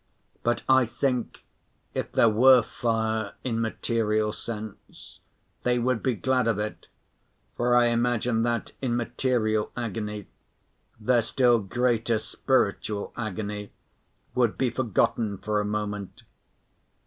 But 0.41 0.63
I 0.67 0.87
think 0.87 1.43
if 1.93 2.11
there 2.11 2.27
were 2.27 2.63
fire 2.63 3.35
in 3.43 3.61
material 3.61 4.33
sense, 4.33 5.19
they 5.61 5.77
would 5.77 6.01
be 6.01 6.15
glad 6.15 6.47
of 6.47 6.57
it, 6.57 6.87
for 7.55 7.75
I 7.75 7.89
imagine 7.89 8.41
that 8.41 8.71
in 8.81 8.95
material 8.95 9.71
agony, 9.77 10.25
their 10.99 11.21
still 11.21 11.59
greater 11.59 12.17
spiritual 12.17 13.13
agony 13.15 13.73
would 14.33 14.57
be 14.57 14.71
forgotten 14.71 15.37
for 15.37 15.59
a 15.59 15.65
moment. 15.65 16.23